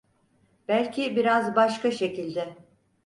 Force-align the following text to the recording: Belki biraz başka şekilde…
Belki 0.67 1.15
biraz 1.15 1.55
başka 1.55 1.91
şekilde… 1.91 2.57